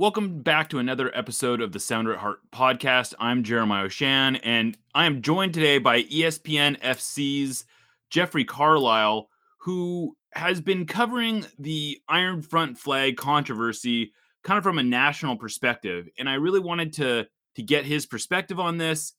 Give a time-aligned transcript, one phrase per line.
[0.00, 3.12] Welcome back to another episode of the Sounder at Heart podcast.
[3.20, 7.66] I'm Jeremiah Oshan, and I am joined today by ESPN FC's
[8.08, 9.28] Jeffrey Carlisle,
[9.58, 16.08] who has been covering the Iron Front flag controversy kind of from a national perspective.
[16.18, 17.26] And I really wanted to
[17.56, 19.12] to get his perspective on this.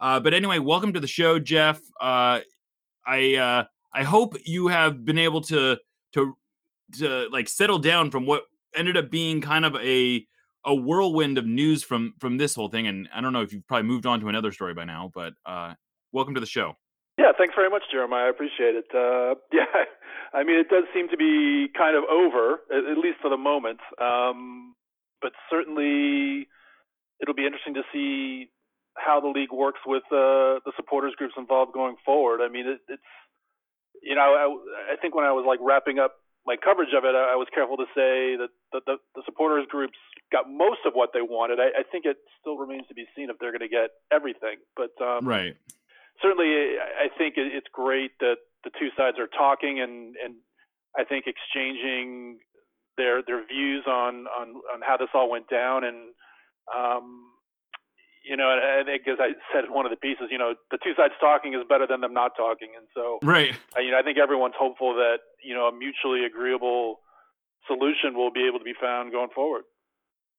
[0.00, 1.80] Uh, but anyway, welcome to the show, Jeff.
[2.00, 2.40] Uh,
[3.06, 3.64] I uh,
[3.94, 5.78] I hope you have been able to
[6.14, 6.36] to
[6.98, 8.42] to like settle down from what
[8.74, 10.26] ended up being kind of a
[10.64, 12.86] a whirlwind of news from from this whole thing.
[12.86, 15.34] And I don't know if you've probably moved on to another story by now, but
[15.46, 15.74] uh,
[16.12, 16.74] welcome to the show.
[17.18, 18.26] Yeah, thanks very much, Jeremiah.
[18.26, 18.86] I appreciate it.
[18.92, 19.64] Uh, yeah,
[20.32, 23.36] I mean, it does seem to be kind of over, at, at least for the
[23.36, 23.80] moment.
[24.00, 24.74] Um,
[25.22, 26.48] but certainly,
[27.20, 28.50] it'll be interesting to see
[28.96, 32.40] how the league works with uh, the supporters groups involved going forward.
[32.42, 33.02] I mean, it, it's
[34.02, 36.14] you know, I, I think when I was like wrapping up
[36.46, 39.96] my coverage of it, I was careful to say that the, the, the supporters groups
[40.30, 41.58] got most of what they wanted.
[41.58, 44.60] I, I think it still remains to be seen if they're going to get everything.
[44.76, 45.56] But um, right,
[46.20, 50.36] certainly, I think it's great that the two sides are talking and and
[50.96, 52.38] I think exchanging
[52.96, 56.12] their their views on on on how this all went down and
[56.74, 57.33] um,
[58.24, 60.78] you know, I think as I said in one of the pieces, you know, the
[60.82, 63.54] two sides talking is better than them not talking, and so right.
[63.76, 67.00] Uh, you know, I think everyone's hopeful that you know a mutually agreeable
[67.66, 69.64] solution will be able to be found going forward.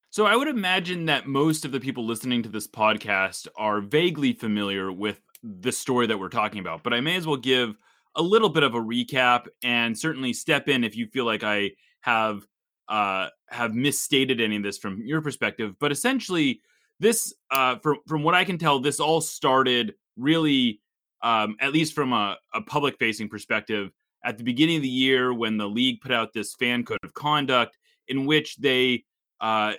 [0.09, 4.33] So I would imagine that most of the people listening to this podcast are vaguely
[4.33, 7.75] familiar with the story that we're talking about, but I may as well give
[8.16, 11.72] a little bit of a recap and certainly step in if you feel like I
[12.02, 12.47] have
[12.88, 15.75] uh, have misstated any of this from your perspective.
[15.80, 16.61] But essentially,
[16.99, 20.79] this uh from from what i can tell this all started really
[21.21, 23.91] um at least from a, a public facing perspective
[24.23, 27.13] at the beginning of the year when the league put out this fan code of
[27.13, 29.03] conduct in which they
[29.41, 29.73] uh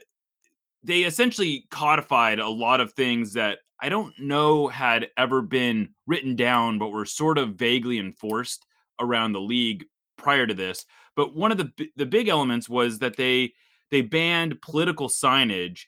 [0.83, 6.37] they essentially codified a lot of things that i don't know had ever been written
[6.37, 8.67] down but were sort of vaguely enforced
[9.01, 9.85] around the league
[10.17, 10.85] prior to this.
[11.15, 13.53] But one of the the big elements was that they
[13.91, 15.85] they banned political signage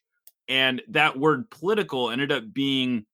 [0.48, 3.04] and that word political ended up being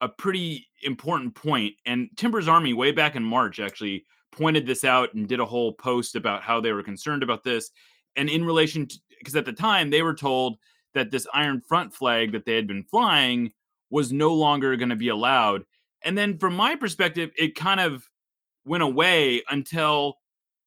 [0.00, 1.74] a pretty important point.
[1.86, 5.72] And Timbers Army, way back in March, actually pointed this out and did a whole
[5.72, 7.70] post about how they were concerned about this.
[8.16, 10.58] And in relation to, because at the time they were told
[10.94, 13.52] that this Iron Front flag that they had been flying
[13.90, 15.64] was no longer going to be allowed.
[16.04, 18.08] And then from my perspective, it kind of
[18.64, 20.16] went away until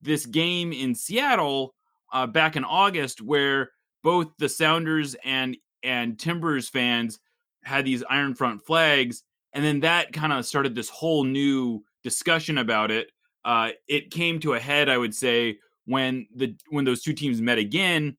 [0.01, 1.75] this game in Seattle
[2.13, 3.71] uh, back in August, where
[4.03, 7.19] both the Sounders and and Timbers fans
[7.63, 9.23] had these Iron Front flags,
[9.53, 13.09] and then that kind of started this whole new discussion about it.
[13.43, 17.41] Uh, it came to a head, I would say, when the when those two teams
[17.41, 18.17] met again,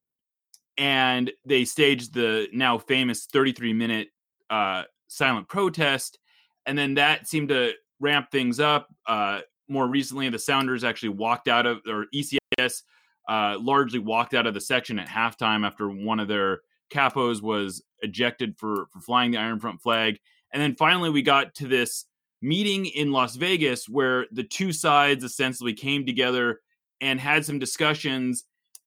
[0.78, 4.08] and they staged the now famous 33 minute
[4.50, 6.18] uh, silent protest,
[6.64, 8.88] and then that seemed to ramp things up.
[9.06, 12.82] Uh, more recently, the Sounders actually walked out of, or ECS
[13.28, 16.60] uh, largely walked out of the section at halftime after one of their
[16.90, 20.18] Capos was ejected for for flying the Iron Front flag,
[20.52, 22.06] and then finally we got to this
[22.42, 26.60] meeting in Las Vegas where the two sides essentially came together
[27.00, 28.44] and had some discussions,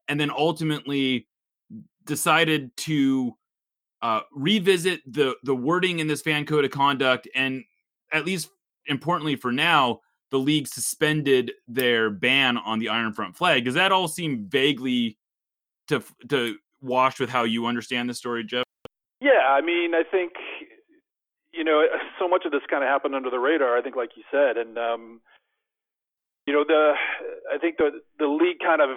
[0.08, 1.28] and then ultimately
[2.06, 3.36] decided to
[4.02, 7.64] uh, revisit the the wording in this fan code of conduct, and
[8.12, 8.50] at least
[8.86, 10.00] importantly for now,
[10.32, 13.66] the league suspended their ban on the Iron Front flag.
[13.66, 15.18] Does that all seem vaguely
[15.88, 18.64] to to washed with how you understand the story, Jeff?
[19.22, 20.34] Yeah, I mean, I think
[21.54, 21.84] you know
[22.20, 23.78] so much of this kind of happened under the radar.
[23.78, 25.22] I think, like you said, and um,
[26.46, 26.94] you know the
[27.54, 28.90] I think the the league kind of.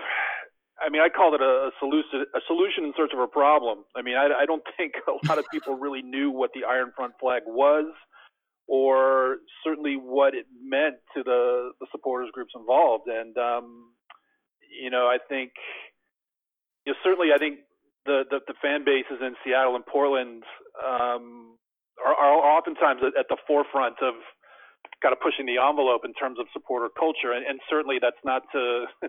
[0.80, 3.84] I mean, I call it a, a solution a solution in search of a problem.
[3.94, 6.92] I mean, I, I don't think a lot of people really knew what the Iron
[6.96, 7.86] Front flag was,
[8.66, 13.06] or certainly what it meant to the the supporters groups involved.
[13.06, 13.92] And um,
[14.82, 15.52] you know, I think
[16.86, 17.60] you know, certainly I think
[18.06, 20.42] the, the, the fan bases in Seattle and Portland
[20.82, 21.56] um,
[22.02, 24.14] are, are oftentimes at, the forefront of
[25.02, 28.42] kind of pushing the envelope in terms of supporter culture, and, and certainly that's not
[28.52, 28.86] to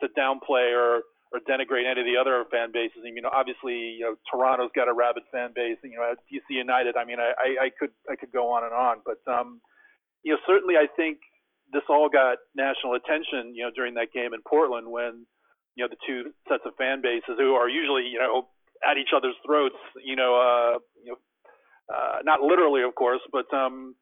[0.00, 1.02] to downplay or
[1.32, 3.04] or denigrate any of the other fan bases.
[3.04, 5.76] I mean, obviously, you know, Toronto's got a rabid fan base.
[5.82, 6.96] and You know, DC United.
[6.96, 9.60] I mean, I, I could I could go on and on, but um,
[10.22, 11.18] you know, certainly I think
[11.72, 13.54] this all got national attention.
[13.54, 15.26] You know, during that game in Portland when
[15.78, 18.50] you know the two sets of fan bases who are usually you know
[18.82, 19.78] at each other's throats.
[20.02, 21.18] You know, uh, you know,
[21.86, 23.94] uh, not literally, of course, but um,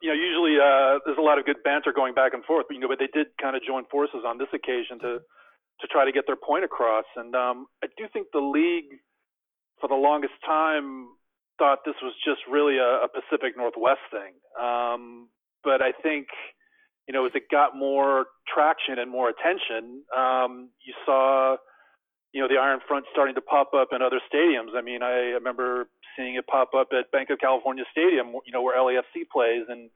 [0.00, 2.66] you know, usually uh, there's a lot of good banter going back and forth.
[2.68, 5.20] But, you know, but they did kind of join forces on this occasion to
[5.80, 7.04] to try to get their point across.
[7.14, 8.98] And um, I do think the league,
[9.80, 11.06] for the longest time
[11.58, 14.34] thought this was just really a, a Pacific Northwest thing.
[14.58, 15.28] Um,
[15.62, 16.26] but I think,
[17.08, 21.56] you know, as it got more traction and more attention, um, you saw,
[22.32, 24.76] you know, the Iron Front starting to pop up in other stadiums.
[24.76, 28.60] I mean, I remember seeing it pop up at Banc of California Stadium, you know,
[28.60, 29.88] where LAFC plays, and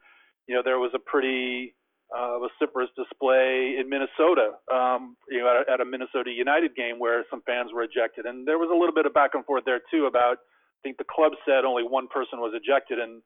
[0.49, 1.75] you know, there was a pretty
[2.17, 6.99] uh, vociferous display in Minnesota, um, you know, at a, at a Minnesota United game
[6.99, 9.64] where some fans were ejected, and there was a little bit of back and forth
[9.67, 10.38] there too about.
[10.41, 13.20] I think the club said only one person was ejected, and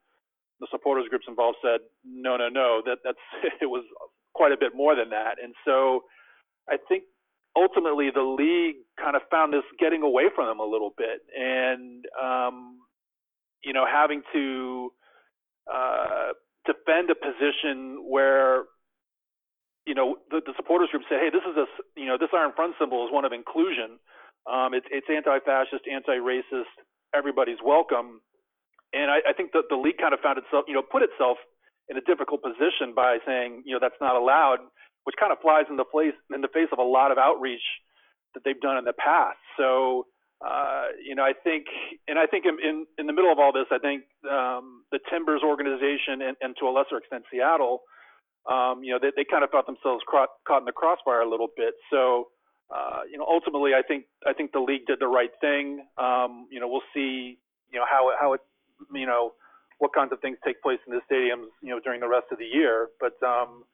[0.61, 2.82] the supporters groups involved said no, no, no.
[2.85, 3.19] That that's
[3.61, 3.85] it was
[4.35, 6.05] quite a bit more than that, and so
[6.69, 7.05] I think
[7.56, 12.05] ultimately the league kind of found this getting away from them a little bit, and
[12.23, 12.79] um,
[13.62, 14.93] you know having to
[15.73, 16.32] uh,
[16.67, 18.64] defend a position where
[19.87, 21.67] you know, the, the supporters group say, hey, this is a,
[21.99, 24.02] you know, this Iron Front symbol is one of inclusion.
[24.50, 26.75] Um, it's, it's anti-fascist, anti-racist.
[27.14, 28.20] Everybody's welcome.
[28.97, 31.37] And I, I think that the league kind of found itself, you know, put itself
[31.89, 34.59] in a difficult position by saying, you know, that's not allowed,
[35.05, 37.63] which kind of flies in the face in the face of a lot of outreach
[38.35, 39.39] that they've done in the past.
[39.57, 40.07] So,
[40.41, 41.67] uh, you know, I think,
[42.09, 44.99] and I think in, in, in the middle of all this, I think um, the
[45.13, 47.85] Timbers organization and, and to a lesser extent Seattle
[48.47, 51.29] um, you know, they, they kind of felt themselves caught, caught in the crossfire a
[51.29, 51.75] little bit.
[51.91, 52.29] So,
[52.71, 55.87] uh, you know, ultimately, I think I think the league did the right thing.
[55.99, 57.39] Um, you know, we'll see,
[57.71, 58.41] you know, how how it,
[58.94, 59.32] you know,
[59.78, 62.38] what kinds of things take place in the stadiums, you know, during the rest of
[62.38, 62.88] the year.
[62.99, 63.64] But um,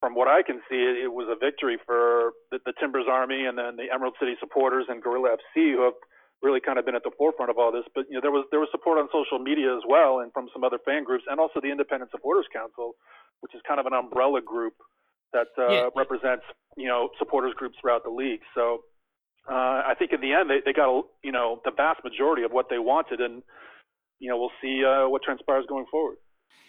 [0.00, 3.46] from what I can see, it, it was a victory for the, the Timbers Army
[3.46, 5.98] and then the Emerald City supporters and Gorilla FC, who have
[6.42, 7.84] really kind of been at the forefront of all this.
[7.94, 10.48] But you know, there was there was support on social media as well, and from
[10.52, 12.94] some other fan groups, and also the Independent Supporters Council,
[13.40, 14.74] which is kind of an umbrella group
[15.32, 15.88] that uh, yeah.
[15.96, 16.44] represents
[16.76, 18.42] you know supporters groups throughout the league.
[18.54, 18.82] So
[19.48, 20.90] uh, I think in the end they, they got
[21.22, 23.42] you know the vast majority of what they wanted, and
[24.22, 26.16] you know we'll see uh, what transpires going forward.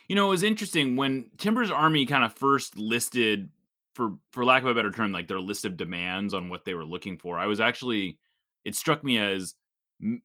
[0.10, 3.50] You know, it was interesting when Timbers Army kind of first listed,
[3.94, 6.74] for for lack of a better term, like their list of demands on what they
[6.74, 7.38] were looking for.
[7.38, 8.18] I was actually,
[8.66, 9.54] it struck me as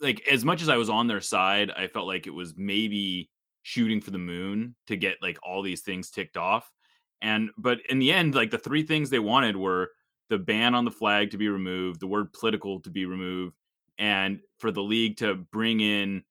[0.01, 3.31] like as much as I was on their side, I felt like it was maybe
[3.63, 6.73] shooting for the moon to get like all these things ticked off.
[7.21, 9.91] And but in the end, like the three things they wanted were
[10.31, 13.55] the ban on the flag to be removed, the word political to be removed,
[13.99, 16.25] and for the league to bring in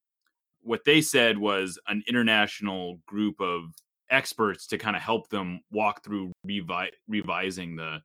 [0.68, 3.72] what they said was an international group of
[4.10, 7.98] experts to kind of help them walk through revi- revising the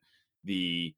[0.45, 0.93] the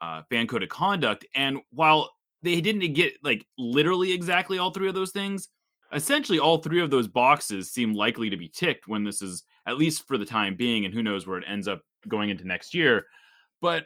[0.00, 1.26] uh, fan code of conduct.
[1.34, 2.10] And while
[2.42, 5.48] they didn't get like literally exactly all three of those things,
[5.92, 9.78] essentially all three of those boxes seem likely to be ticked when this is at
[9.78, 12.72] least for the time being and who knows where it ends up going into next
[12.74, 13.04] year
[13.60, 13.84] but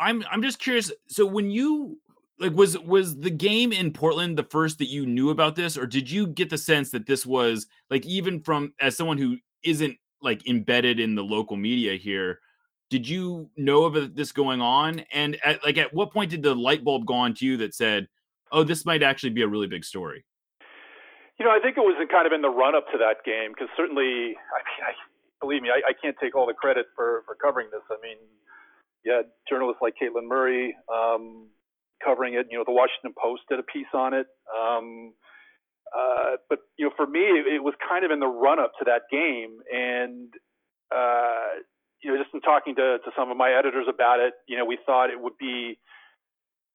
[0.00, 1.98] i'm i'm just curious so when you
[2.38, 5.86] like was was the game in portland the first that you knew about this or
[5.86, 9.96] did you get the sense that this was like even from as someone who isn't
[10.20, 12.40] like embedded in the local media here
[12.90, 16.54] did you know of this going on and at, like at what point did the
[16.54, 18.08] light bulb go on to you that said
[18.52, 20.24] oh this might actually be a really big story
[21.38, 23.26] you know, I think it was in kind of in the run up to that
[23.26, 24.94] game because certainly, I mean, I,
[25.40, 27.82] believe me, I, I can't take all the credit for for covering this.
[27.90, 28.18] I mean,
[29.04, 31.48] yeah, journalists like Caitlin Murray um,
[32.04, 32.46] covering it.
[32.50, 34.26] You know, the Washington Post did a piece on it.
[34.52, 35.14] Um,
[35.94, 38.72] uh, but you know, for me, it, it was kind of in the run up
[38.78, 40.32] to that game, and
[40.94, 41.62] uh,
[42.02, 44.64] you know, just in talking to to some of my editors about it, you know,
[44.64, 45.78] we thought it would be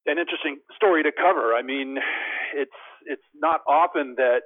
[0.05, 1.53] an interesting story to cover.
[1.53, 1.98] I mean,
[2.55, 2.71] it's
[3.05, 4.41] it's not often that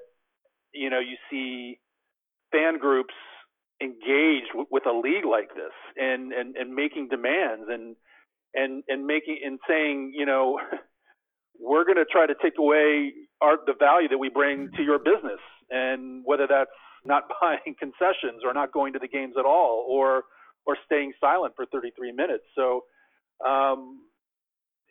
[0.73, 1.79] you know you see
[2.51, 3.13] fan groups
[3.81, 7.95] engaged w- with a league like this and, and and making demands and
[8.53, 10.59] and and making and saying you know
[11.59, 14.99] we're going to try to take away our the value that we bring to your
[14.99, 16.71] business and whether that's
[17.05, 20.23] not buying concessions or not going to the games at all or
[20.65, 22.83] or staying silent for 33 minutes so
[23.45, 23.99] um,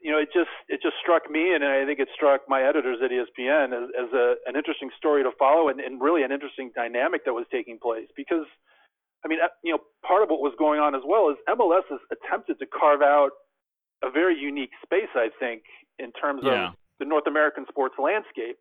[0.03, 2.99] you know, it just it just struck me, and I think it struck my editors
[3.03, 6.73] at ESPN as, as a, an interesting story to follow, and, and really an interesting
[6.75, 8.11] dynamic that was taking place.
[8.17, 8.45] Because,
[9.25, 11.87] I mean, uh, you know, part of what was going on as well is MLS
[11.89, 13.31] has attempted to carve out
[14.03, 15.63] a very unique space, I think,
[15.99, 16.69] in terms yeah.
[16.69, 18.59] of the North American sports landscape,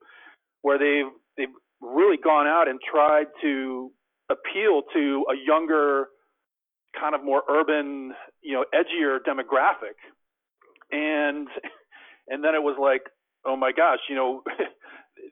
[0.62, 3.92] where they've they've really gone out and tried to
[4.30, 6.08] appeal to a younger,
[7.00, 9.98] kind of more urban, you know, edgier demographic
[10.92, 11.48] and
[12.28, 13.04] and then it was like,
[13.46, 14.44] oh my gosh, you know.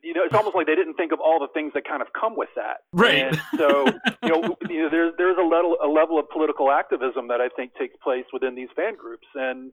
[0.04, 2.10] you know, it's almost like they didn't think of all the things that kind of
[2.13, 2.86] come with that.
[2.94, 3.24] Right.
[3.24, 3.86] And so,
[4.24, 7.50] you know, you know, there's there's a level a level of political activism that I
[7.50, 9.72] think takes place within these fan groups, and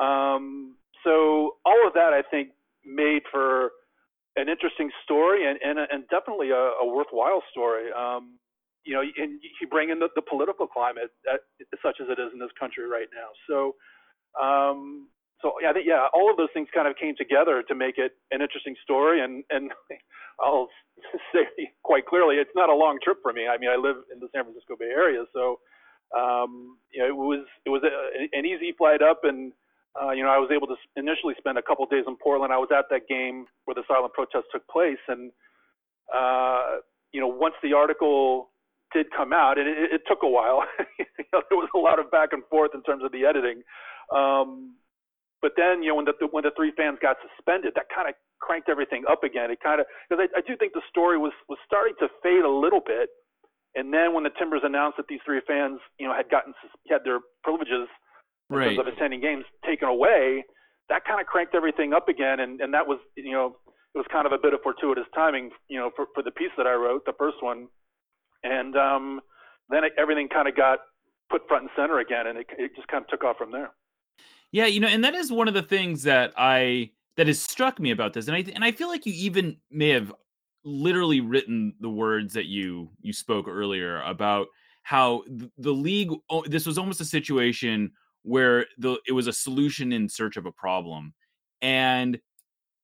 [0.00, 2.50] um, so all of that I think
[2.84, 3.70] made for
[4.36, 7.92] an interesting story and and, and definitely a, a worthwhile story.
[7.92, 8.38] Um,
[8.84, 11.46] you know, and you bring in the, the political climate that,
[11.82, 13.30] such as it is in this country right now.
[13.46, 13.78] So,
[14.34, 15.06] um,
[15.40, 17.98] so yeah, I think yeah, all of those things kind of came together to make
[17.98, 19.22] it an interesting story.
[19.22, 19.70] And and
[20.42, 20.68] I'll
[21.34, 21.46] say
[21.82, 23.46] quite clearly, it's not a long trip for me.
[23.46, 25.60] I mean, I live in the San Francisco Bay Area, so
[26.16, 27.92] um, you know, it was it was a,
[28.36, 29.52] an easy flight up, and
[30.00, 32.52] uh, you know, I was able to initially spend a couple days in Portland.
[32.52, 35.30] I was at that game where the silent protest took place, and
[36.12, 36.80] uh,
[37.12, 38.48] you know, once the article
[38.92, 40.64] did come out, and it, it took a while.
[40.98, 43.62] you know, there was a lot of back and forth in terms of the editing.
[44.14, 44.76] Um,
[45.40, 48.14] but then, you know, when the when the three fans got suspended, that kind of
[48.40, 49.50] cranked everything up again.
[49.50, 52.44] It kind of because I, I do think the story was was starting to fade
[52.44, 53.10] a little bit.
[53.74, 56.52] And then when the Timbers announced that these three fans, you know, had gotten
[56.88, 57.88] had their privileges
[58.56, 58.78] right.
[58.78, 60.44] of attending games taken away,
[60.88, 62.40] that kind of cranked everything up again.
[62.40, 63.56] And and that was, you know,
[63.94, 66.52] it was kind of a bit of fortuitous timing, you know, for for the piece
[66.56, 67.68] that I wrote, the first one.
[68.44, 69.20] And um,
[69.68, 70.78] then it, everything kind of got
[71.30, 73.70] put front and center again, and it, it just kind of took off from there.
[74.50, 77.80] Yeah, you know, and that is one of the things that I that has struck
[77.80, 80.12] me about this, and I and I feel like you even may have
[80.64, 84.48] literally written the words that you you spoke earlier about
[84.82, 86.10] how the, the league
[86.46, 87.90] this was almost a situation
[88.22, 91.12] where the it was a solution in search of a problem
[91.60, 92.20] and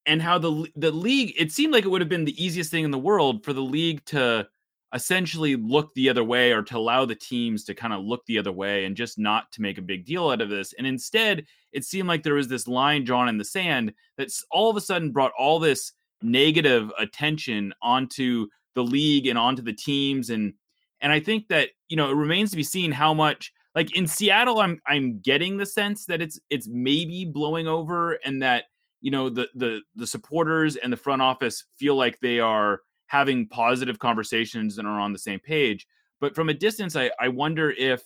[0.07, 2.85] and how the the league it seemed like it would have been the easiest thing
[2.85, 4.47] in the world for the league to
[4.95, 8.39] essentially look the other way or to allow the teams to kind of look the
[8.39, 10.73] other way and just not to make a big deal out of this.
[10.79, 14.71] And instead, it seemed like there was this line drawn in the sand that's all
[14.71, 15.93] of a sudden brought all this
[16.23, 20.55] negative attention onto the league and onto the teams and
[21.01, 24.07] and I think that you know it remains to be seen how much like in
[24.07, 28.65] Seattle I'm I'm getting the sense that it's it's maybe blowing over and that
[29.01, 33.49] you know the the the supporters and the front office feel like they are having
[33.49, 35.87] positive conversations and are on the same page.
[36.21, 38.03] But from a distance, I, I wonder if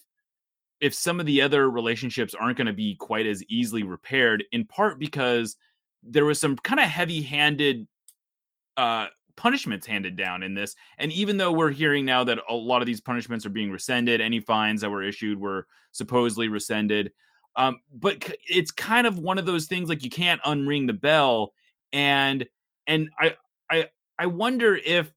[0.81, 4.65] if some of the other relationships aren't going to be quite as easily repaired, in
[4.65, 5.57] part because
[6.03, 7.87] there was some kind of heavy-handed
[8.77, 10.75] uh, punishments handed down in this.
[10.99, 14.21] And even though we're hearing now that a lot of these punishments are being rescinded,
[14.21, 17.13] any fines that were issued were supposedly rescinded.
[17.57, 21.53] Um, but it's kind of one of those things like you can't unring the bell.
[21.93, 22.47] And
[22.87, 23.37] and I
[23.71, 25.13] I I wonder if,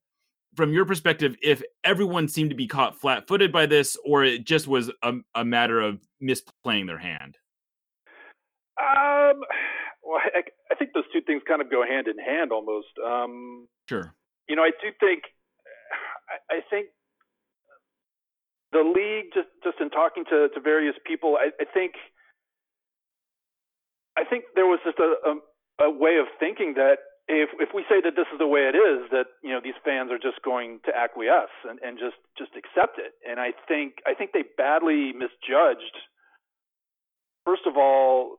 [0.54, 4.44] from your perspective, if everyone seemed to be caught flat footed by this, or it
[4.44, 7.36] just was a, a, matter of misplaying their hand.
[8.80, 9.40] Um,
[10.06, 12.94] well, I, I, think those two things kind of go hand in hand almost.
[13.04, 14.14] Um, sure.
[14.48, 15.24] You know, I do think,
[16.30, 16.88] I, I think
[18.72, 21.94] the league, just just in talking to, to various people, I, I think,
[24.16, 26.98] I think there was just a, a, a way of thinking that
[27.28, 29.78] if if we say that this is the way it is, that you know these
[29.84, 33.18] fans are just going to acquiesce and, and just just accept it.
[33.28, 35.96] And I think I think they badly misjudged.
[37.44, 38.38] First of all,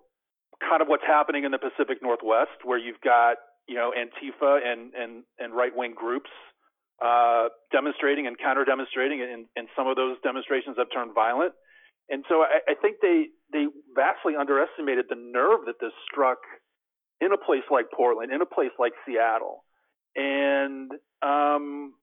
[0.62, 3.38] kind of what's happening in the Pacific Northwest, where you've got
[3.68, 6.30] you know Antifa and and and right wing groups
[7.04, 11.54] uh, demonstrating and counter demonstrating, and, and some of those demonstrations have turned violent.
[12.10, 16.40] And so I, I think they they vastly underestimated the nerve that this struck
[17.22, 19.64] in a place like Portland, in a place like Seattle,
[20.16, 21.94] and um,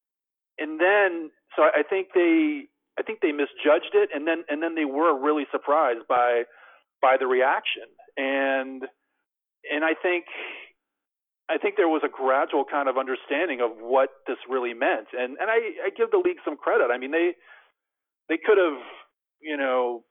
[0.59, 2.69] and then so I think they
[2.99, 6.45] I think they misjudged it, and then and then they were really surprised by
[7.03, 8.83] by the reaction, and
[9.71, 10.25] and I think
[11.49, 15.37] I think there was a gradual kind of understanding of what this really meant, and
[15.39, 16.91] and I, I give the league some credit.
[16.93, 17.33] I mean they
[18.29, 18.81] they could have
[19.41, 20.05] you know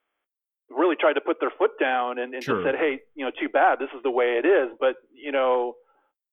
[0.69, 2.61] really tried to put their foot down and, and sure.
[2.61, 4.73] just said, hey, you know, too bad, this is the way it is.
[4.79, 5.73] But you know,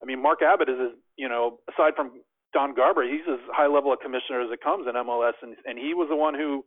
[0.02, 2.12] I mean, Mark Abbott is, you know, aside from
[2.52, 5.78] Don Garber, he's as high level a commissioner as it comes in MLS, and and
[5.78, 6.64] he was the one who,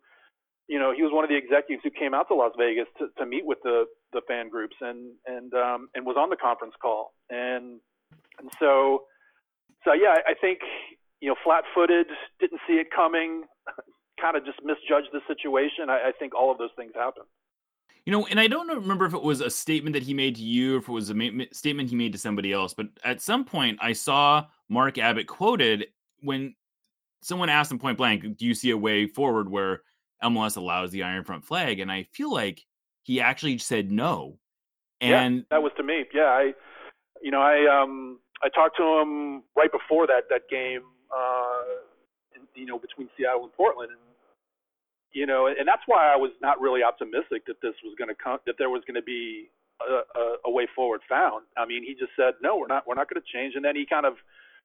[0.68, 3.08] you know, he was one of the executives who came out to Las Vegas to,
[3.18, 6.74] to meet with the the fan groups and and um, and was on the conference
[6.82, 7.80] call, and
[8.40, 9.04] and so
[9.84, 10.60] so yeah, I, I think
[11.24, 12.08] you know, flat-footed,
[12.42, 13.44] didn't see it coming,
[14.22, 15.90] kind of just misjudged the situation.
[15.90, 17.24] I, I think all of those things happen.
[18.06, 20.42] You know, and I don't remember if it was a statement that he made to
[20.42, 23.22] you or if it was a ma- statement he made to somebody else, but at
[23.22, 25.88] some point I saw Mark Abbott quoted
[26.20, 26.56] when
[27.22, 29.84] someone asked him point blank, Do you see a way forward where
[30.24, 31.80] MLS allows the Iron Front flag?
[31.80, 32.66] And I feel like
[33.04, 34.40] he actually said no.
[35.02, 36.06] And yeah, that was to me.
[36.14, 36.54] Yeah, I,
[37.22, 40.84] you know, I um I talked to him right before that that game,
[41.16, 41.62] uh,
[42.36, 44.00] in, you know, between Seattle and Portland, and
[45.12, 48.16] you know, and that's why I was not really optimistic that this was going to
[48.16, 49.50] come, that there was going to be
[49.82, 51.44] a, a, a way forward found.
[51.58, 53.54] I mean, he just said, no, we're not, we're not going to change.
[53.56, 54.16] And then he kind of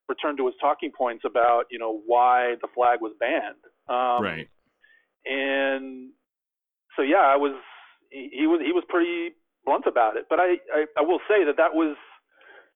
[0.08, 3.62] returned to his talking points about you know why the flag was banned.
[3.88, 4.48] Um, right.
[5.24, 6.10] And
[6.96, 7.54] so yeah, I was
[8.10, 9.34] he, he was he was pretty
[9.64, 10.26] blunt about it.
[10.28, 11.96] But I, I I will say that that was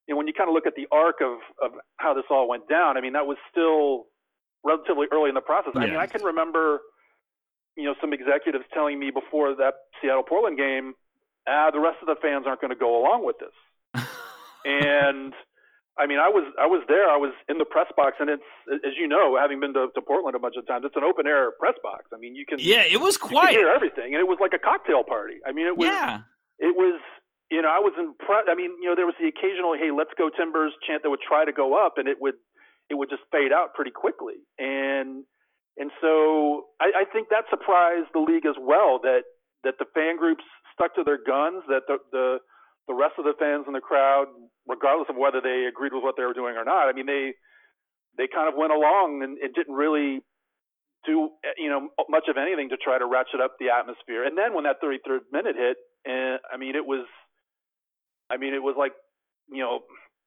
[0.07, 2.49] you know when you kind of look at the arc of of how this all
[2.49, 2.97] went down.
[2.97, 4.07] I mean that was still
[4.65, 5.73] relatively early in the process.
[5.75, 5.83] Yeah.
[5.83, 6.81] I mean I can remember
[7.77, 10.95] you know some executives telling me before that Seattle Portland game,
[11.49, 14.05] ah the rest of the fans aren't going to go along with this.
[14.65, 15.33] and
[15.99, 17.09] I mean, I was I was there.
[17.09, 20.01] I was in the press box, and it's as you know, having been to, to
[20.01, 22.09] Portland a bunch of times, it's an open air press box.
[22.15, 23.53] I mean, you can yeah, it was quiet.
[23.53, 25.45] hear everything, and it was like a cocktail party.
[25.47, 26.25] I mean, it was yeah.
[26.59, 26.97] it was
[27.51, 28.49] you know I was impressed.
[28.49, 31.21] I mean, you know, there was the occasional hey, let's go Timbers chant that would
[31.21, 32.41] try to go up, and it would
[32.89, 35.25] it would just fade out pretty quickly, and
[35.77, 39.29] and so I, I think that surprised the league as well that
[39.65, 42.39] that the fan groups stuck to their guns, that the the
[42.89, 44.27] the rest of the fans in the crowd,
[44.67, 47.35] regardless of whether they agreed with what they were doing or not, I mean, they
[48.17, 50.21] they kind of went along and it didn't really
[51.05, 54.25] do you know much of anything to try to ratchet up the atmosphere.
[54.25, 57.07] And then when that 33rd minute hit, and I mean, it was,
[58.31, 58.93] I mean, it was like
[59.51, 59.81] you know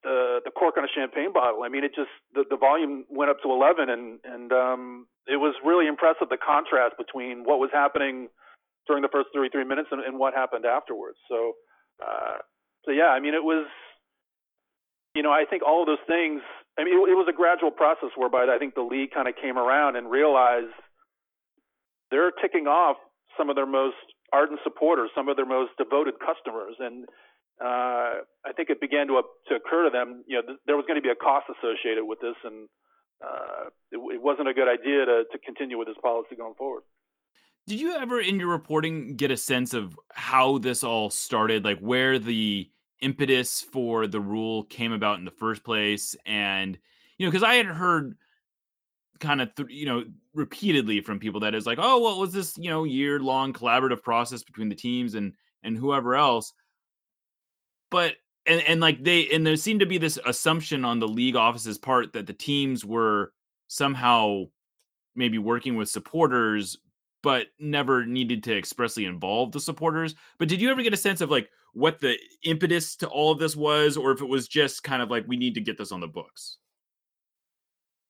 [0.03, 1.63] the the cork on a champagne bottle.
[1.63, 5.38] I mean, it just the the volume went up to 11, and and um, it
[5.38, 8.27] was really impressive the contrast between what was happening
[8.88, 11.17] during the first 33 minutes and, and what happened afterwards.
[11.27, 11.53] So
[12.01, 12.37] uh,
[12.85, 13.67] so yeah, I mean, it was,
[15.15, 16.41] you know, I think all of those things.
[16.77, 19.35] I mean, it, it was a gradual process whereby I think the league kind of
[19.35, 20.75] came around and realized
[22.11, 22.97] they're ticking off
[23.37, 23.95] some of their most
[24.33, 27.05] ardent supporters, some of their most devoted customers, and
[27.61, 30.75] uh, I think it began to uh, to occur to them, you know, th- there
[30.75, 32.67] was going to be a cost associated with this, and
[33.23, 36.83] uh, it, it wasn't a good idea to to continue with this policy going forward.
[37.67, 41.79] Did you ever in your reporting get a sense of how this all started, like
[41.79, 42.69] where the
[43.00, 46.15] impetus for the rule came about in the first place?
[46.25, 46.77] And,
[47.17, 48.17] you know, because I had heard
[49.19, 50.03] kind of, th- you know,
[50.35, 54.03] repeatedly from people that is like, oh, well, was this, you know, year long collaborative
[54.03, 56.53] process between the teams and, and whoever else.
[57.89, 58.13] But,
[58.46, 61.79] and, and like they, and there seemed to be this assumption on the league office's
[61.79, 63.33] part that the teams were
[63.68, 64.44] somehow
[65.16, 66.77] maybe working with supporters
[67.25, 70.14] but never needed to expressly involve the supporters.
[70.38, 73.40] But did you ever get a sense of like what the impetus to all of
[73.40, 75.92] this was, or if it was just kind of like we need to get this
[75.92, 76.57] on the books?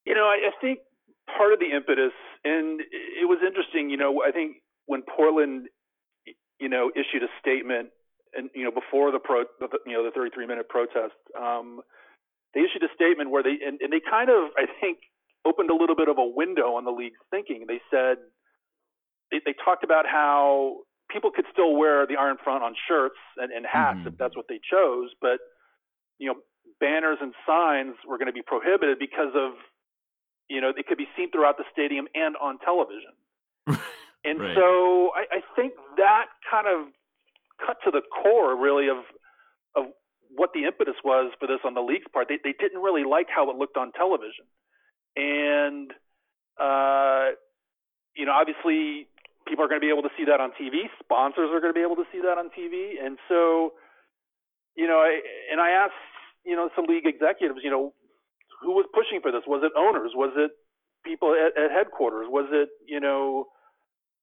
[0.04, 0.80] You know, I, I think
[1.34, 2.12] part of the impetus,
[2.44, 3.88] and it was interesting.
[3.88, 5.68] You know, I think when Portland,
[6.60, 7.88] you know, issued a statement,
[8.34, 9.44] and you know, before the pro,
[9.86, 11.80] you know, the 33 minute protest, um,
[12.52, 14.98] they issued a statement where they and, and they kind of, I think,
[15.46, 17.64] opened a little bit of a window on the league's thinking.
[17.66, 18.18] They said
[19.30, 20.78] they, they talked about how
[21.10, 24.08] people could still wear the Iron Front on shirts and, and hats mm-hmm.
[24.08, 25.38] if that's what they chose, but
[26.18, 26.36] you know,
[26.80, 29.52] banners and signs were going to be prohibited because of
[30.48, 33.12] you know it could be seen throughout the stadium and on television.
[34.24, 34.56] and right.
[34.56, 36.92] so I, I think that kind of
[37.64, 38.98] cut to the core really of
[39.74, 39.92] of
[40.34, 42.28] what the impetus was for this on the league's part.
[42.28, 44.46] They they didn't really like how it looked on television,
[45.16, 45.90] and
[46.60, 47.36] uh,
[48.14, 49.08] you know obviously
[49.46, 50.90] people are going to be able to see that on TV.
[51.02, 52.98] Sponsors are going to be able to see that on TV.
[53.02, 53.74] And so,
[54.76, 55.98] you know, I, and I asked,
[56.44, 57.94] you know, some league executives, you know,
[58.62, 59.42] who was pushing for this?
[59.46, 60.12] Was it owners?
[60.14, 60.50] Was it
[61.04, 62.26] people at, at headquarters?
[62.28, 63.46] Was it, you know,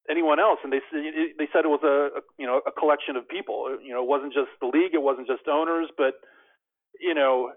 [0.09, 0.59] anyone else?
[0.63, 0.81] And they
[1.37, 3.77] they said it was a, a you know a collection of people.
[3.83, 6.15] You know, it wasn't just the league, it wasn't just owners, but
[6.99, 7.51] you know,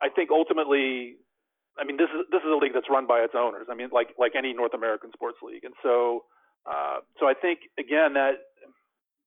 [0.00, 1.20] I think ultimately
[1.78, 3.66] I mean, this is this is a league that's run by its owners.
[3.70, 6.24] I mean, like like any North American sports league, and so
[6.66, 8.40] uh, so I think again that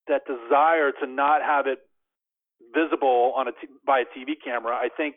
[0.08, 1.80] that desire to not have it
[2.74, 5.16] visible on a t- by a TV camera, I think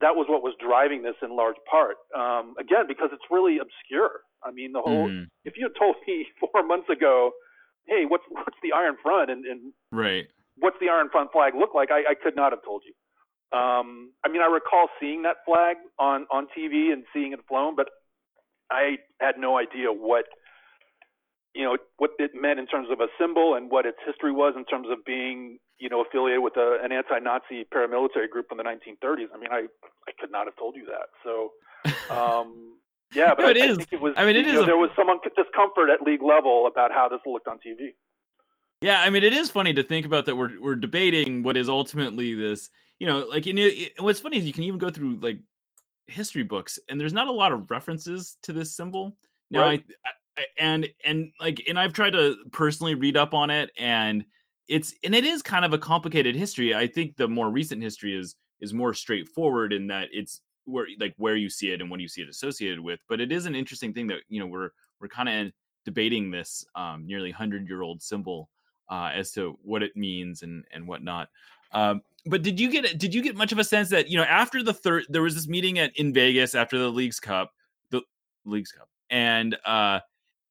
[0.00, 1.96] that was what was driving this in large part.
[2.14, 4.20] Um, again, because it's really obscure.
[4.44, 5.08] I mean, the whole.
[5.08, 5.26] Mm.
[5.44, 7.32] If you had told me four months ago,
[7.86, 10.26] hey, what's what's the Iron Front and, and right,
[10.58, 11.90] what's the Iron Front flag look like?
[11.90, 12.92] I, I could not have told you.
[13.56, 17.76] Um, I mean, I recall seeing that flag on on TV and seeing it flown,
[17.76, 17.88] but
[18.70, 20.24] I had no idea what
[21.56, 24.54] you know what it meant in terms of a symbol and what its history was
[24.56, 28.64] in terms of being you know affiliated with a, an anti-Nazi paramilitary group from the
[28.64, 29.28] 1930s.
[29.34, 29.66] I mean, I
[30.06, 31.08] I could not have told you that.
[31.24, 31.52] So.
[32.10, 32.78] Um,
[33.14, 33.72] yeah, but no, it I, is.
[33.72, 34.14] I think it was.
[34.16, 34.54] I mean, it is.
[34.54, 34.66] Know, a...
[34.66, 37.94] There was some discomfort at league level about how this looked on TV.
[38.82, 40.36] Yeah, I mean, it is funny to think about that.
[40.36, 42.68] We're we're debating what is ultimately this.
[42.98, 45.38] You know, like, and it, what's funny is you can even go through like
[46.06, 49.16] history books, and there's not a lot of references to this symbol.
[49.50, 49.84] Now, right.
[50.04, 50.10] I,
[50.58, 54.24] and and like and I've tried to personally read up on it and
[54.68, 56.74] it's and it is kind of a complicated history.
[56.74, 61.14] I think the more recent history is is more straightforward in that it's where like
[61.16, 63.00] where you see it and what you see it associated with.
[63.08, 64.70] But it is an interesting thing that you know we're
[65.00, 65.52] we're kind of
[65.84, 68.50] debating this um, nearly hundred year old symbol
[68.90, 71.28] uh, as to what it means and and whatnot.
[71.72, 74.24] Um, but did you get did you get much of a sense that you know
[74.24, 77.52] after the third there was this meeting at in Vegas after the Leagues Cup,
[77.90, 78.02] the
[78.44, 80.00] Leagues Cup, and uh,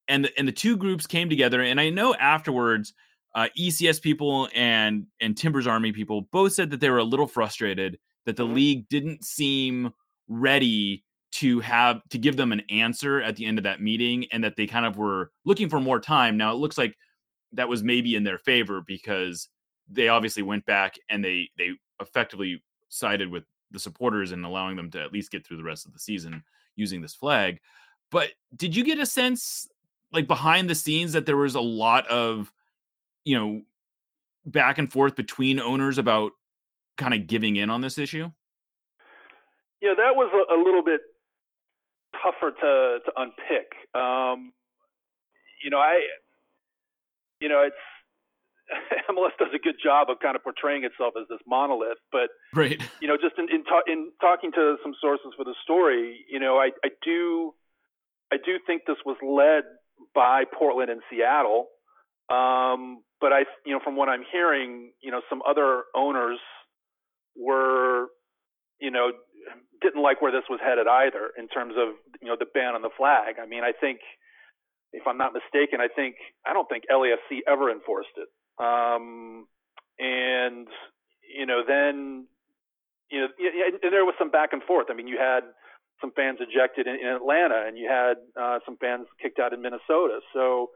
[0.07, 2.93] and the, and the two groups came together, and I know afterwards.
[3.33, 7.27] Uh, ECS people and and Timbers Army people both said that they were a little
[7.27, 8.53] frustrated that the mm-hmm.
[8.53, 9.93] league didn't seem
[10.29, 14.41] ready to have to give them an answer at the end of that meeting and
[14.43, 16.37] that they kind of were looking for more time.
[16.37, 16.95] Now it looks like
[17.51, 19.49] that was maybe in their favor because
[19.89, 24.89] they obviously went back and they they effectively sided with the supporters and allowing them
[24.91, 26.43] to at least get through the rest of the season
[26.75, 27.59] using this flag.
[28.11, 29.67] But did you get a sense
[30.15, 32.51] like behind the scenes that there was a lot of
[33.23, 33.62] you know
[34.45, 36.32] back and forth between owners about
[36.97, 38.32] kind of giving in on this issue?
[39.82, 41.01] Yeah, that was a, a little bit
[42.23, 43.73] tougher to to unpick.
[43.93, 44.54] Um,
[45.63, 46.01] you know, I
[47.39, 47.75] you know, it's
[49.10, 52.82] MLS does a good job of kind of portraying itself as this monolith, but right.
[53.01, 56.39] you know, just in in, ta- in talking to some sources for the story, you
[56.39, 57.54] know, I, I do
[58.32, 59.63] I do think this was led
[60.15, 61.67] by Portland and Seattle,
[62.30, 66.39] um, but I you know from what I'm hearing, you know, some other owners
[67.36, 68.08] were
[68.80, 69.12] you know
[69.82, 72.82] didn't like where this was headed either in terms of you know the ban on
[72.82, 73.36] the flag.
[73.41, 73.99] I mean, I think
[74.93, 78.30] if I'm not mistaken, I think I don't think LAFC ever enforced it.
[78.58, 79.47] Um,
[79.99, 80.67] and
[81.36, 82.28] you know, then
[83.12, 83.28] you know,
[83.84, 84.88] and there was some back and forth.
[84.89, 85.41] I mean, you had
[86.01, 89.62] some fans ejected in, in Atlanta, and you had uh, some fans kicked out in
[89.62, 90.19] Minnesota.
[90.34, 90.71] So,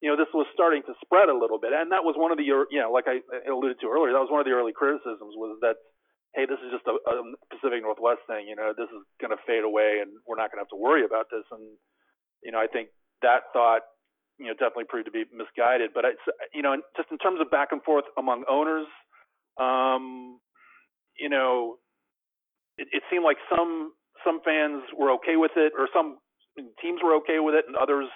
[0.00, 2.38] you know, this was starting to spread a little bit, and that was one of
[2.38, 5.34] the, you know, like I alluded to earlier, that was one of the early criticisms
[5.34, 5.76] was that,
[6.36, 7.14] hey, this is just a, a
[7.50, 8.46] Pacific Northwest thing.
[8.46, 10.78] You know, this is going to fade away, and we're not going to have to
[10.78, 11.48] worry about this.
[11.50, 11.64] And
[12.42, 12.88] you know, I think
[13.22, 13.82] that thought,
[14.38, 15.90] you know, definitely proved to be misguided.
[15.94, 16.22] But it's,
[16.54, 18.86] you know, just in terms of back and forth among owners,
[19.58, 20.38] um,
[21.18, 21.76] you know,
[22.76, 23.92] it, it seemed like some
[24.28, 26.18] some fans were okay with it, or some
[26.82, 28.08] teams were okay with it, and others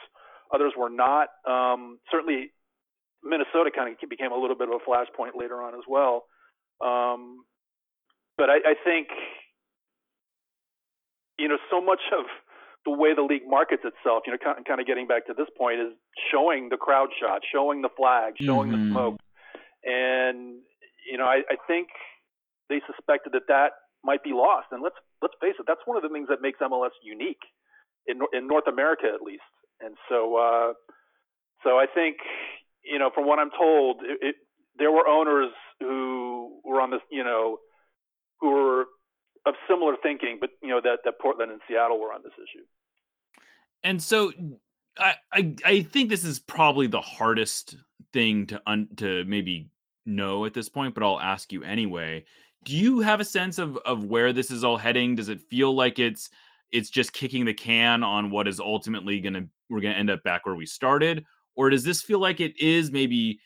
[0.53, 1.29] others were not.
[1.49, 2.53] Um, certainly,
[3.25, 6.25] Minnesota kind of became a little bit of a flashpoint later on as well.
[6.85, 7.45] Um,
[8.37, 9.09] but I, I think,
[11.39, 12.27] you know, so much of
[12.85, 15.81] the way the league markets itself, you know, kind of getting back to this point,
[15.81, 15.93] is
[16.31, 18.89] showing the crowd shot, showing the flag, showing mm-hmm.
[18.89, 19.21] the smoke,
[19.85, 20.61] and
[21.11, 21.89] you know, I, I think
[22.69, 23.73] they suspected that that
[24.05, 24.67] might be lost.
[24.73, 27.43] And let's let's face it, that's one of the things that makes MLS unique
[28.07, 29.47] in in North America at least.
[29.81, 30.73] And so, uh,
[31.65, 32.19] so I think
[32.85, 34.35] you know, from what I'm told, it, it,
[34.79, 37.59] there were owners who were on this, you know,
[38.41, 38.87] who were
[39.47, 42.65] of similar thinking, but you know that that Portland and Seattle were on this issue.
[43.83, 44.33] And so,
[44.99, 47.77] I I, I think this is probably the hardest
[48.13, 49.69] thing to un, to maybe
[50.07, 52.25] know at this point, but I'll ask you anyway.
[52.65, 55.15] Do you have a sense of of where this is all heading?
[55.15, 56.31] Does it feel like it's
[56.71, 60.11] it's just kicking the can on what is ultimately going to we're going to end
[60.11, 61.25] up back where we started,
[61.57, 63.41] or does this feel like it is maybe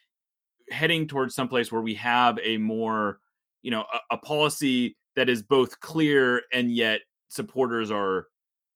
[0.70, 3.20] heading towards someplace where we have a more
[3.62, 8.26] you know a, a policy that is both clear and yet supporters are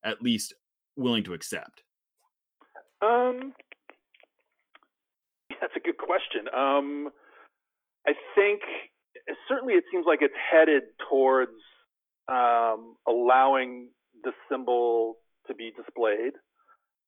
[0.05, 0.55] at least
[0.97, 1.83] willing to accept?
[3.03, 3.53] Um,
[5.61, 6.49] that's a good question.
[6.55, 7.11] Um,
[8.11, 8.61] I think
[9.49, 11.55] certainly it seems like it's headed towards
[12.27, 13.89] um, allowing
[14.25, 15.15] the symbol
[15.47, 16.35] to be displayed.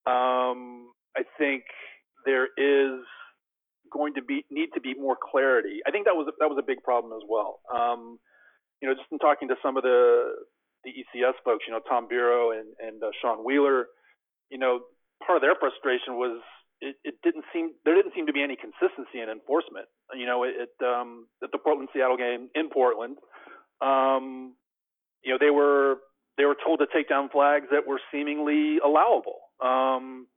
[0.07, 1.63] Um, I think
[2.25, 3.03] there is
[3.91, 5.81] going to be need to be more clarity.
[5.85, 7.59] I think that was that was a big problem as well.
[7.67, 8.17] Um,
[8.81, 10.35] you know, just in talking to some of the
[10.85, 13.87] the ECS folks, you know, Tom Biro and and uh, Sean Wheeler,
[14.49, 14.79] you know,
[15.25, 16.39] part of their frustration was
[16.81, 19.87] it, it didn't seem there didn't seem to be any consistency in enforcement.
[20.13, 23.17] You know, it, it um, at the Portland Seattle game in Portland,
[23.81, 24.55] um,
[25.23, 25.97] you know, they were
[26.37, 29.39] they were told to take down flags that were seemingly allowable.
[29.63, 30.27] Um,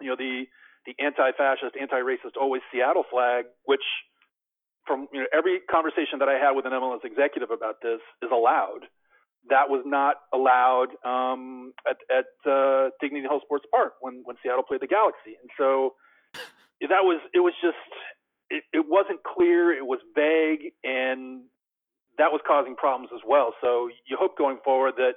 [0.00, 0.44] you know, the
[0.86, 3.82] the anti-fascist, anti-racist, always Seattle flag, which
[4.86, 8.30] from you know every conversation that I had with an MLS executive about this is
[8.32, 8.86] allowed.
[9.48, 14.62] That was not allowed um, at, at uh, Dignity Health Sports Park when when Seattle
[14.62, 15.94] played the Galaxy, and so
[16.80, 17.76] that was it was just
[18.50, 21.42] it, it wasn't clear, it was vague, and
[22.18, 23.54] that was causing problems as well.
[23.60, 25.14] So you hope going forward that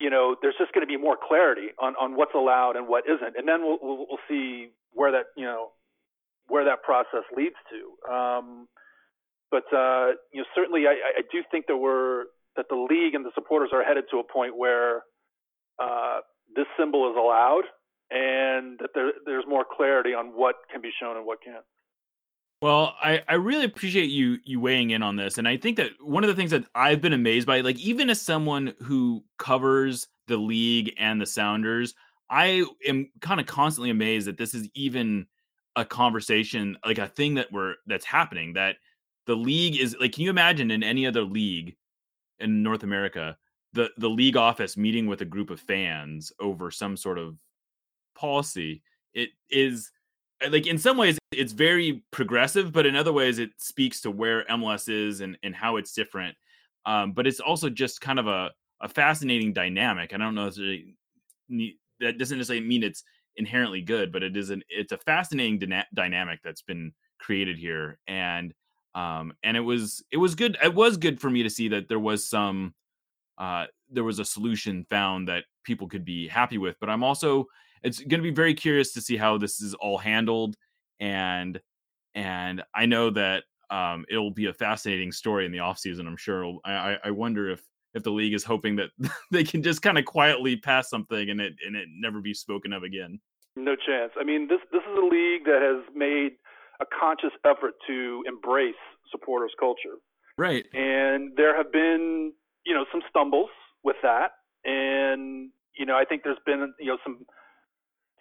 [0.00, 3.04] you know there's just going to be more clarity on on what's allowed and what
[3.06, 5.70] isn't, and then we'll we'll, we'll see where that you know
[6.48, 8.12] where that process leads to.
[8.12, 8.68] Um,
[9.50, 12.24] but uh, you know, certainly, I, I do think there were
[12.56, 15.02] that the league and the supporters are headed to a point where
[15.82, 16.20] uh,
[16.54, 17.64] this symbol is allowed,
[18.10, 21.64] and that there, there's more clarity on what can be shown and what can't.
[22.62, 25.36] Well, I, I really appreciate you you weighing in on this.
[25.36, 28.08] And I think that one of the things that I've been amazed by, like even
[28.08, 31.94] as someone who covers the league and the Sounders,
[32.30, 35.26] I am kind of constantly amazed that this is even
[35.76, 38.54] a conversation, like a thing that we're that's happening.
[38.54, 38.76] That
[39.26, 41.76] the league is like, can you imagine in any other league
[42.40, 43.36] in North America,
[43.72, 47.38] the the league office meeting with a group of fans over some sort of
[48.14, 48.82] policy?
[49.12, 49.90] It is
[50.50, 54.44] like in some ways it's very progressive, but in other ways it speaks to where
[54.46, 56.36] MLS is and, and how it's different.
[56.86, 60.12] Um, but it's also just kind of a, a fascinating dynamic.
[60.12, 60.56] I don't know if
[62.00, 63.04] that doesn't necessarily mean it's
[63.36, 67.98] inherently good, but it is an it's a fascinating dyna- dynamic that's been created here,
[68.06, 68.52] and
[68.94, 70.56] um, and it was it was good.
[70.62, 72.74] It was good for me to see that there was some
[73.38, 76.76] uh, there was a solution found that people could be happy with.
[76.80, 77.46] But I'm also
[77.84, 80.56] it's going to be very curious to see how this is all handled
[80.98, 81.60] and
[82.14, 86.58] and i know that um, it'll be a fascinating story in the offseason i'm sure
[86.64, 87.62] I, I wonder if
[87.94, 88.90] if the league is hoping that
[89.30, 92.72] they can just kind of quietly pass something and it and it never be spoken
[92.72, 93.20] of again
[93.56, 96.32] no chance i mean this this is a league that has made
[96.84, 99.96] a conscious effort to embrace supporters culture
[100.38, 102.32] right and there have been
[102.66, 103.50] you know some stumbles
[103.82, 104.32] with that
[104.64, 107.24] and you know i think there's been you know some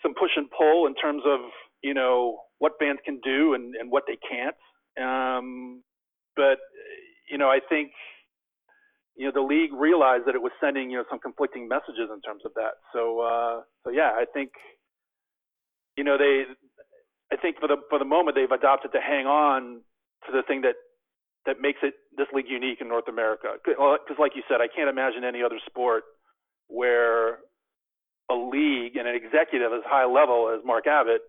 [0.03, 1.39] some push and pull in terms of
[1.81, 4.55] you know what bands can do and, and what they can't.
[4.95, 5.83] Um,
[6.35, 6.59] but
[7.29, 7.91] you know, I think
[9.15, 12.21] you know the league realized that it was sending you know some conflicting messages in
[12.21, 12.79] terms of that.
[12.93, 14.51] So uh, so yeah, I think
[15.97, 16.43] you know they
[17.33, 19.81] I think for the for the moment they've adopted to hang on
[20.27, 20.75] to the thing that
[21.45, 23.57] that makes it this league unique in North America.
[23.65, 26.03] Because like you said, I can't imagine any other sport
[26.67, 27.39] where
[28.29, 31.21] a league and an executive as high level as Mark Abbott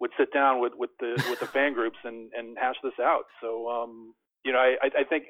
[0.00, 3.24] would sit down with with the with the fan groups and and hash this out.
[3.40, 5.24] So um, you know, I I think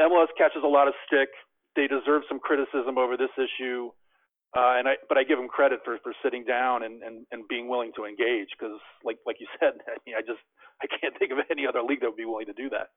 [0.00, 1.28] MLS catches a lot of stick.
[1.76, 3.90] They deserve some criticism over this issue.
[4.56, 7.48] Uh, and I, but I give them credit for, for sitting down and, and, and
[7.48, 9.72] being willing to engage because, like like you said,
[10.16, 10.40] I, just
[10.82, 12.88] I can't think of any other league that would be willing to do that.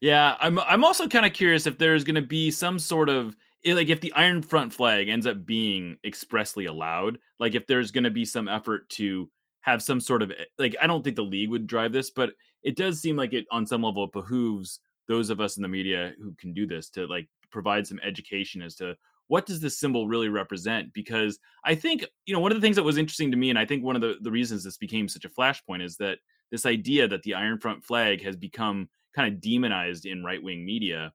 [0.00, 3.36] Yeah, I'm I'm also kind of curious if there's going to be some sort of
[3.64, 8.04] like if the iron front flag ends up being expressly allowed, like if there's going
[8.04, 9.30] to be some effort to
[9.62, 12.32] have some sort of eh, like I don't think the league would drive this, but
[12.62, 15.68] it does seem like it on some level it behooves those of us in the
[15.68, 18.96] media who can do this to like provide some education as to
[19.32, 20.92] what does this symbol really represent?
[20.92, 23.58] Because i think you know one of the things that was interesting to me and
[23.58, 26.18] i think one of the, the reasons this became such a flashpoint is that
[26.50, 31.12] this idea that the iron front flag has become kind of demonized in right-wing media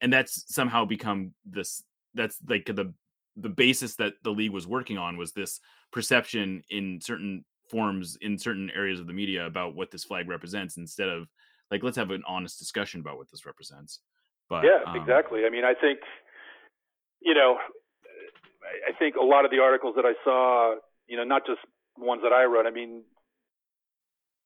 [0.00, 2.92] and that's somehow become this that's like the
[3.36, 5.60] the basis that the league was working on was this
[5.92, 10.76] perception in certain forms in certain areas of the media about what this flag represents
[10.76, 11.28] instead of
[11.70, 14.00] like let's have an honest discussion about what this represents.
[14.48, 15.44] But yeah um, exactly.
[15.46, 16.00] I mean i think
[17.20, 17.58] you know
[18.88, 20.74] i think a lot of the articles that i saw
[21.06, 21.60] you know not just
[21.98, 23.02] ones that i wrote i mean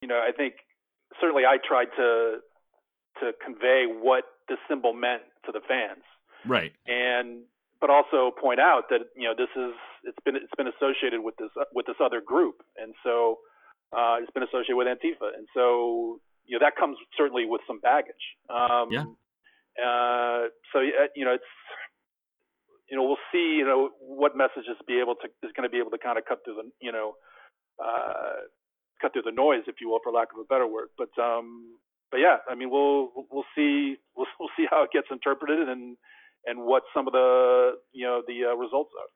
[0.00, 0.54] you know i think
[1.20, 2.38] certainly i tried to
[3.20, 6.02] to convey what the symbol meant to the fans
[6.46, 7.42] right and
[7.84, 11.36] but also point out that you know this is it's been it's been associated with
[11.36, 13.40] this with this other group, and so
[13.92, 17.80] uh, it's been associated with Antifa, and so you know that comes certainly with some
[17.80, 18.24] baggage.
[18.48, 19.04] Um, yeah.
[19.76, 20.80] Uh, so
[21.14, 21.52] you know it's
[22.88, 25.78] you know we'll see you know what messages be able to is going to be
[25.78, 27.14] able to kind of cut through the you know
[27.82, 28.44] uh,
[29.00, 30.88] cut through the noise, if you will, for lack of a better word.
[30.96, 31.76] But um,
[32.10, 35.96] but yeah, I mean we'll we'll see we'll, we'll see how it gets interpreted and
[36.46, 39.08] and what some of the you know the uh, results are.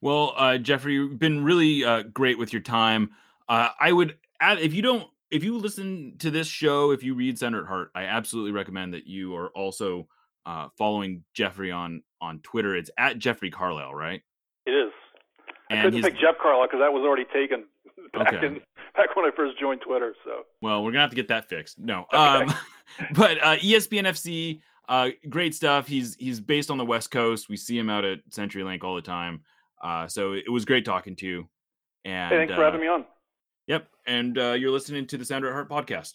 [0.00, 3.10] Well, uh, Jeffrey, you've been really uh, great with your time.
[3.48, 7.14] Uh, I would add if you don't if you listen to this show, if you
[7.14, 10.08] read Sounder at Heart, I absolutely recommend that you are also
[10.44, 12.74] uh, following Jeffrey on on Twitter.
[12.74, 14.22] It's at Jeffrey Carlisle, right?
[14.64, 14.92] It is.
[15.68, 16.10] And I couldn't his...
[16.10, 17.64] pick Jeff Carlisle because that was already taken
[18.14, 18.46] back okay.
[18.46, 18.60] in
[18.96, 20.14] back when I first joined Twitter.
[20.24, 21.78] So well, we're gonna have to get that fixed.
[21.78, 22.16] No, okay.
[22.16, 22.54] um,
[23.14, 25.86] but uh, ESPN FC uh, great stuff.
[25.86, 27.48] He's he's based on the West Coast.
[27.48, 29.40] We see him out at CenturyLink all the time.
[29.82, 31.48] Uh, so it was great talking to you.
[32.04, 33.04] And hey, thanks for having uh, me on.
[33.68, 33.88] Yep.
[34.06, 36.14] And uh, you're listening to the Sounder at Heart podcast.